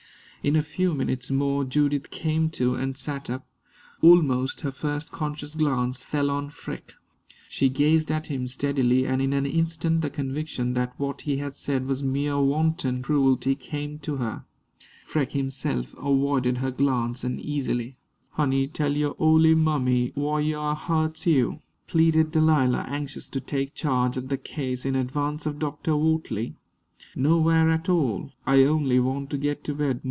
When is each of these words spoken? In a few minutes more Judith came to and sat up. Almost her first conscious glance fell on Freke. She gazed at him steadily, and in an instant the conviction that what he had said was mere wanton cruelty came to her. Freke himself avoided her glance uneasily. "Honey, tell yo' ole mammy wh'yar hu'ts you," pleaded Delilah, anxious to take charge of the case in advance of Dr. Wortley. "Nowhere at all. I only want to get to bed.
In 0.43 0.55
a 0.55 0.63
few 0.63 0.95
minutes 0.95 1.29
more 1.29 1.63
Judith 1.63 2.09
came 2.09 2.49
to 2.49 2.73
and 2.73 2.97
sat 2.97 3.29
up. 3.29 3.45
Almost 4.01 4.61
her 4.61 4.71
first 4.71 5.11
conscious 5.11 5.53
glance 5.53 6.01
fell 6.01 6.31
on 6.31 6.49
Freke. 6.49 6.93
She 7.47 7.69
gazed 7.69 8.09
at 8.11 8.25
him 8.25 8.47
steadily, 8.47 9.05
and 9.05 9.21
in 9.21 9.33
an 9.33 9.45
instant 9.45 10.01
the 10.01 10.09
conviction 10.09 10.73
that 10.73 10.93
what 10.97 11.21
he 11.21 11.37
had 11.37 11.53
said 11.53 11.85
was 11.85 12.01
mere 12.01 12.39
wanton 12.39 13.03
cruelty 13.03 13.53
came 13.53 13.99
to 13.99 14.15
her. 14.15 14.43
Freke 15.05 15.33
himself 15.33 15.93
avoided 15.99 16.57
her 16.57 16.71
glance 16.71 17.23
uneasily. 17.23 17.97
"Honey, 18.31 18.67
tell 18.67 18.97
yo' 18.97 19.15
ole 19.19 19.53
mammy 19.53 20.11
wh'yar 20.17 20.75
hu'ts 20.75 21.27
you," 21.27 21.61
pleaded 21.85 22.31
Delilah, 22.31 22.87
anxious 22.89 23.29
to 23.29 23.39
take 23.39 23.75
charge 23.75 24.17
of 24.17 24.29
the 24.29 24.37
case 24.39 24.85
in 24.85 24.95
advance 24.95 25.45
of 25.45 25.59
Dr. 25.59 25.91
Wortley. 25.95 26.55
"Nowhere 27.15 27.69
at 27.69 27.87
all. 27.89 28.33
I 28.47 28.63
only 28.63 28.99
want 28.99 29.29
to 29.29 29.37
get 29.37 29.63
to 29.65 29.75
bed. 29.75 29.99